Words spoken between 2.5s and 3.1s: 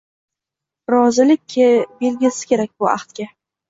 kerak bu